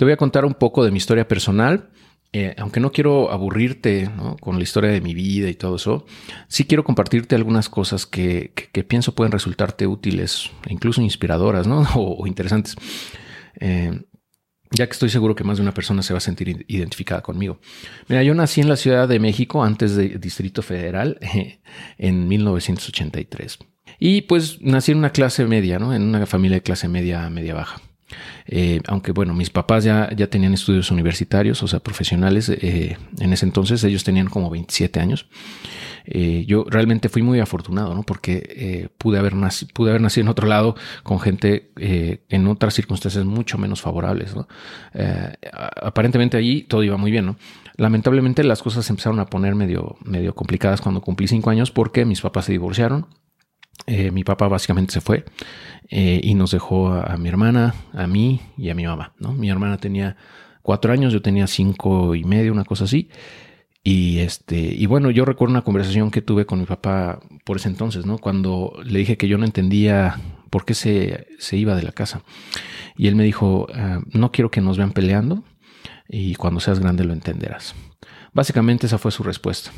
[0.00, 1.90] Te voy a contar un poco de mi historia personal.
[2.32, 6.06] Eh, aunque no quiero aburrirte con la historia de mi vida y todo eso,
[6.48, 8.50] sí quiero compartirte algunas cosas que,
[8.88, 11.86] pienso pueden resultarte útiles, e incluso inspiradoras ¿no?
[11.96, 12.76] o, interesantes.
[13.60, 13.92] Eh,
[14.70, 17.60] ya que estoy seguro que más de una persona se va a sentir identificada conmigo.
[18.08, 21.18] Mira, yo nací en la Ciudad de México antes del Distrito Federal
[21.98, 23.58] en 1983.
[23.98, 25.92] Y pues nací en una clase media, ¿no?
[25.92, 27.82] En una familia de clase media, media baja.
[28.46, 33.32] Eh, aunque bueno, mis papás ya, ya tenían estudios universitarios, o sea, profesionales, eh, en
[33.32, 35.26] ese entonces ellos tenían como 27 años.
[36.06, 38.02] Eh, yo realmente fui muy afortunado, ¿no?
[38.02, 43.24] Porque pude, haber nacido, pude haber nacido en otro lado con gente en otras circunstancias
[43.24, 44.34] mucho menos favorables,
[45.82, 47.36] aparentemente allí todo iba muy bien, ¿no?
[47.76, 52.20] Lamentablemente las cosas empezaron a poner medio, medio complicadas cuando cumplí cinco años porque mis
[52.20, 53.06] papás se divorciaron
[53.86, 55.24] eh, mi papá básicamente se fue
[55.88, 59.14] eh, y nos dejó a, mi hermana, a mí y a mi mamá.
[59.18, 60.16] Mi hermana tenía
[60.62, 63.08] cuatro años, yo tenía cinco y medio, una cosa así.
[63.82, 67.68] Y este, y bueno, yo recuerdo una conversación que tuve con mi papá por ese
[67.68, 68.18] entonces, ¿no?
[68.18, 72.22] Cuando le dije que yo no entendía por qué se, se iba de la casa.
[72.96, 75.44] Y él me dijo, ah, no quiero que nos vean peleando
[76.08, 77.74] y cuando seas grande lo entenderás.
[78.32, 79.70] Básicamente esa fue su respuesta.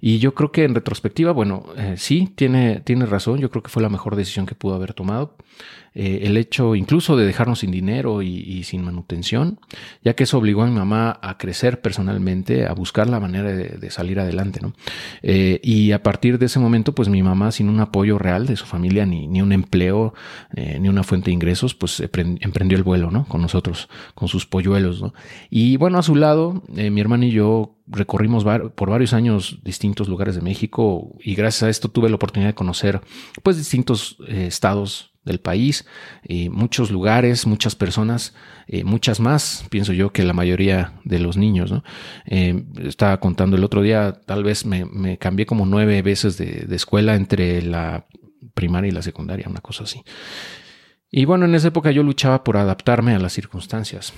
[0.00, 3.38] Y yo creo que en retrospectiva, bueno, eh, sí, tiene, tiene razón.
[3.38, 5.36] Yo creo que fue la mejor decisión que pudo haber tomado.
[5.94, 9.58] Eh, el hecho incluso de dejarnos sin dinero y, sin manutención,
[10.02, 13.90] ya que eso obligó a mi mamá a crecer personalmente, a buscar la manera de,
[13.90, 14.60] salir adelante.
[14.62, 14.72] ¿no?
[15.22, 18.56] Eh, y a partir de ese momento, pues mi mamá, sin un apoyo real de
[18.56, 20.14] su familia, ni, ni un empleo,
[20.54, 23.26] eh, ni una fuente de ingresos, pues emprendió el vuelo ¿no?
[23.26, 25.02] con nosotros, con sus polluelos.
[25.02, 25.12] ¿no?
[25.50, 30.36] Y bueno, a su lado, mi hermana y yo recorrimos por varios años distintos lugares
[30.36, 33.00] de México y gracias a esto tuve la oportunidad de conocer
[33.42, 35.86] pues distintos estados del país,
[36.24, 38.34] y muchos lugares, muchas personas,
[38.66, 41.72] eh, muchas más, pienso yo, que la mayoría de los niños.
[42.26, 46.76] Eh, estaba contando el otro día, tal vez me, cambié como nueve veces de, de,
[46.76, 48.06] escuela entre la
[48.54, 50.02] primaria y la secundaria, una cosa así.
[51.10, 54.14] Y bueno, en esa época yo luchaba por adaptarme a las circunstancias.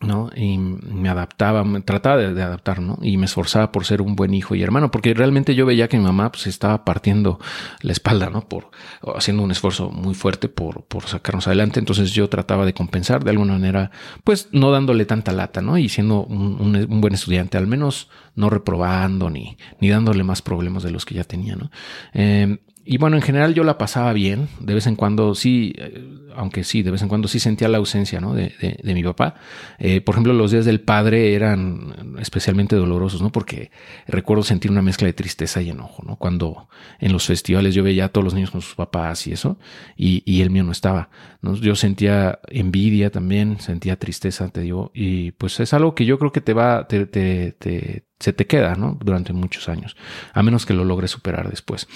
[0.00, 0.30] ¿No?
[0.34, 2.98] Y me adaptaba, me trataba de, adaptar, ¿no?
[3.02, 5.98] Y me esforzaba por ser un buen hijo y hermano, porque realmente yo veía que
[5.98, 7.38] mi mamá pues estaba partiendo
[7.82, 8.48] la espalda, ¿no?
[8.48, 8.70] Por
[9.14, 11.80] haciendo un esfuerzo muy fuerte por, por sacarnos adelante.
[11.80, 13.90] Entonces yo trataba de compensar de alguna manera,
[14.24, 15.76] pues no dándole tanta lata, ¿no?
[15.76, 20.90] Y siendo un, buen estudiante, al menos no reprobando ni, ni dándole más problemas de
[20.90, 21.70] los que ya tenía, ¿no?
[22.14, 24.48] Eh, y bueno, en general yo la pasaba bien.
[24.58, 26.02] De vez en cuando sí, eh,
[26.34, 28.34] aunque sí, de vez en cuando sí sentía la ausencia ¿no?
[28.34, 29.34] de, de, mi papá.
[29.78, 33.30] Eh, por ejemplo, los días del padre eran especialmente dolorosos, ¿no?
[33.30, 33.70] Porque
[34.06, 36.16] recuerdo sentir una mezcla de tristeza y enojo, ¿no?
[36.16, 39.58] Cuando en los festivales yo veía a todos los niños con sus papás y eso,
[39.96, 41.10] y, y el mío no estaba.
[41.42, 41.54] ¿no?
[41.54, 46.32] Yo sentía envidia también, sentía tristeza, te digo, y pues es algo que yo creo
[46.32, 48.96] que te va, te, te, te se te queda, ¿no?
[49.02, 49.96] Durante muchos años,
[50.34, 51.88] a menos que lo logres superar después.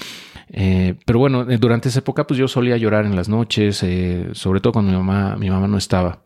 [0.49, 4.31] Eh, pero bueno, eh, durante esa época, pues yo solía llorar en las noches, eh,
[4.33, 6.23] sobre todo cuando mi mamá, mi mamá no estaba,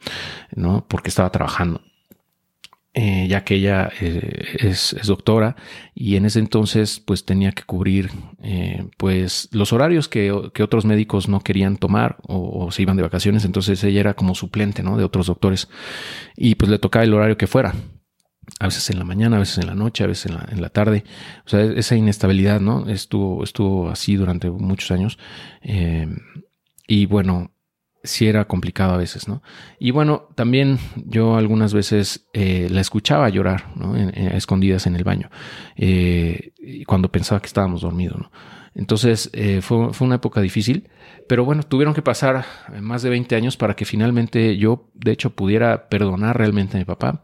[0.55, 0.87] ¿no?
[0.89, 1.83] Porque estaba trabajando.
[2.95, 5.55] ya que ella es, doctora
[5.95, 8.11] y en ese entonces pues tenía que cubrir
[8.97, 13.45] pues los horarios que, otros médicos no querían tomar o, o, se iban de vacaciones
[13.45, 14.97] entonces ella era como suplente ¿no?
[14.97, 15.69] de otros doctores
[16.37, 17.73] y pues le tocaba el horario que fuera
[18.59, 20.61] a veces en la mañana, a veces en la noche, a veces en la, en
[20.61, 21.05] la tarde.
[21.47, 22.89] O sea, esa inestabilidad, ¿no?
[22.89, 25.19] Estuvo, estuvo así durante muchos años.
[25.63, 26.09] Eh,
[26.87, 27.53] y bueno,
[28.03, 29.43] sí era complicado a veces, ¿no?
[29.79, 33.97] Y bueno, también yo algunas veces eh, la escuchaba llorar, ¿no?
[33.97, 35.31] escondidas en el baño,
[35.77, 36.53] eh,
[36.87, 38.31] cuando pensaba que estábamos dormidos, ¿no?
[38.75, 40.89] Entonces eh, fue, fue, una época difícil,
[41.29, 42.45] pero bueno, tuvieron que pasar
[42.81, 46.85] más de 20 años para que finalmente yo, de hecho, pudiera perdonar realmente a mi
[46.85, 47.23] papá.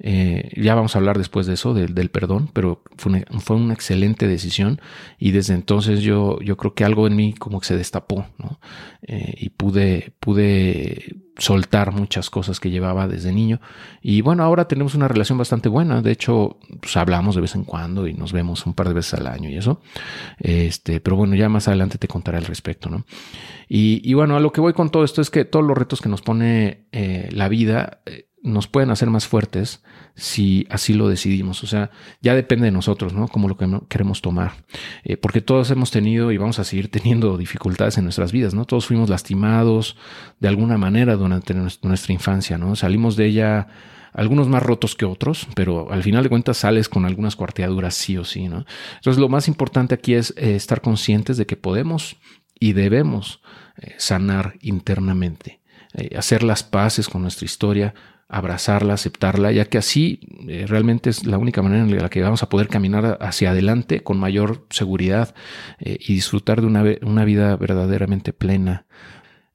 [0.00, 3.74] Eh, ya vamos a hablar después de eso, del perdón, pero fue una, fue una,
[3.74, 4.80] excelente decisión
[5.18, 8.60] y desde entonces yo, yo creo que algo en mí como que se destapó, ¿no?
[9.02, 13.60] Eh, y pude, pude soltar muchas cosas que llevaba desde niño.
[14.02, 16.02] Y bueno, ahora tenemos una relación bastante buena.
[16.02, 19.14] De hecho, pues hablamos de vez en cuando y nos vemos un par de veces
[19.14, 19.80] al año y eso.
[20.38, 23.06] Este, pero bueno, ya más adelante te contaré al respecto, ¿no?
[23.68, 26.08] Y, bueno, a lo que voy con todo esto es que todos los retos que
[26.08, 29.82] nos pone eh, la vida eh, nos pueden hacer más fuertes
[30.14, 31.62] si así lo decidimos.
[31.62, 31.90] O sea,
[32.22, 33.28] ya depende de nosotros, ¿no?
[33.28, 34.64] Como lo que queremos tomar.
[35.04, 38.64] Eh, porque todos hemos tenido y vamos a seguir teniendo dificultades en nuestras vidas, ¿no?
[38.64, 39.96] Todos fuimos lastimados
[40.40, 42.74] de alguna manera durante nuestra infancia, ¿no?
[42.74, 43.68] Salimos de ella
[44.14, 48.16] algunos más rotos que otros, pero al final de cuentas sales con algunas cuarteaduras sí
[48.16, 48.64] o sí, ¿no?
[48.96, 52.16] Entonces lo más importante aquí es estar conscientes de que podemos
[52.60, 53.40] y debemos
[53.76, 55.60] eh, sanar internamente.
[55.94, 57.94] eh, hacer las paces con nuestra historia,
[58.28, 62.42] abrazarla, aceptarla, ya que así eh, realmente es la única manera en la que vamos
[62.42, 65.34] a poder caminar hacia adelante con mayor seguridad
[65.80, 68.86] y disfrutar de una vida verdaderamente plena.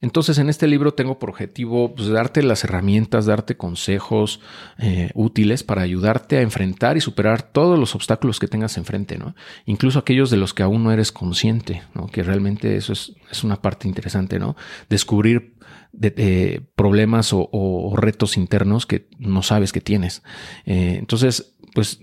[0.04, 4.42] Entonces en este libro tengo por objetivo pues, darte las herramientas, darte consejos
[4.78, 9.34] eh, útiles para ayudarte a enfrentar y superar todos los obstáculos que tengas enfrente, ¿no?
[9.66, 12.08] Incluso aquellos de los que aún no eres consciente, ¿no?
[12.08, 13.14] Que realmente eso es,
[13.46, 14.58] una parte interesante, ¿no?
[14.90, 15.54] Descubrir
[15.94, 20.22] de, problemas o, retos internos que no sabes que tienes.
[20.66, 22.02] Eh, entonces, pues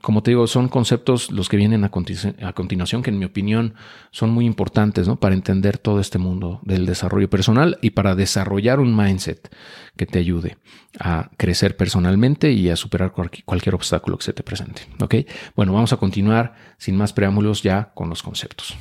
[0.00, 3.74] como te digo, son conceptos los que vienen a, continuación que en mi opinión
[4.10, 5.20] son muy importantes ¿no?
[5.20, 9.54] para entender todo este mundo del desarrollo personal y para desarrollar un mindset
[9.96, 10.56] que te ayude
[10.98, 14.82] a crecer personalmente y a superar cualquier obstáculo que se te presente.
[15.00, 15.16] ¿ok?
[15.54, 18.76] Bueno, vamos a continuar sin más preámbulos ya con los conceptos.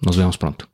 [0.00, 0.73] Nos vemos pronto.